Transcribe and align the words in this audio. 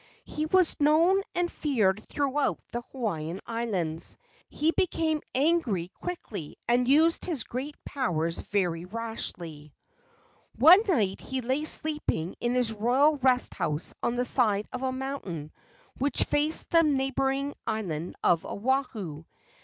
He 0.25 0.47
was 0.47 0.75
known 0.79 1.21
and 1.35 1.51
feared 1.51 2.03
throughout 2.09 2.33
all 2.35 2.59
the 2.71 2.81
Hawaiian 2.91 3.39
Islands. 3.45 4.17
He 4.49 4.71
became 4.71 5.21
angry 5.35 5.89
quickly 5.89 6.57
and 6.67 6.87
used 6.87 7.25
his 7.25 7.43
great 7.43 7.75
powers 7.85 8.39
very 8.41 8.83
rashly. 8.83 9.47
A 9.47 9.67
GIANTS 9.67 9.73
ROCK 9.83 10.05
THROWING 10.07 10.83
23 10.85 10.93
One 10.95 10.97
night 11.11 11.21
he 11.21 11.41
lay 11.41 11.63
sleeping 11.65 12.35
in 12.39 12.55
his 12.55 12.73
royal 12.73 13.17
rest 13.17 13.53
house 13.53 13.93
on 14.01 14.15
the 14.15 14.25
side 14.25 14.67
of 14.73 14.81
a 14.81 14.91
mountain 14.91 15.51
which 15.99 16.23
faced 16.23 16.71
the 16.71 16.81
neighboring 16.81 17.53
island 17.67 18.15
of 18.23 18.43
Oahu. 18.43 19.25